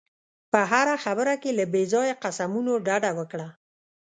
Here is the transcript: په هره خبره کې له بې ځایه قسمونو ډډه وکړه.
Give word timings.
په 0.51 0.59
هره 0.71 0.95
خبره 1.03 1.33
کې 1.41 1.51
له 1.59 1.65
بې 1.73 1.83
ځایه 1.93 2.15
قسمونو 2.23 2.73
ډډه 2.85 3.11
وکړه. 3.19 3.47